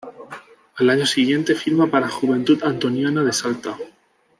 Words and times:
Al 0.77 0.89
año 0.89 1.05
siguiente 1.05 1.53
firma 1.53 1.85
para 1.85 2.09
Juventud 2.09 2.63
Antoniana 2.63 3.23
de 3.23 3.31
Salta. 3.31 3.77